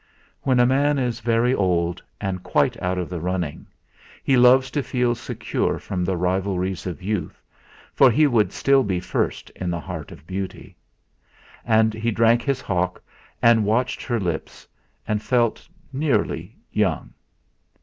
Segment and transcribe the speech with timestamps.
[0.41, 3.67] When a man is very old and quite out of the running,
[4.23, 7.39] he loves to feel secure from the rivalries of youth,
[7.93, 10.75] for he would still be first in the heart of beauty.
[11.63, 12.99] And he drank his hock,
[13.43, 14.67] and watched her lips,
[15.07, 17.13] and felt nearly young.